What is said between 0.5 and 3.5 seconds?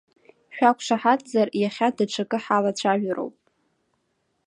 Шәақәшаҳаҭзар, иахьа даҽакы ҳалацәажәароуп.